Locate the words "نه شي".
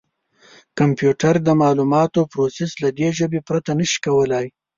3.79-3.97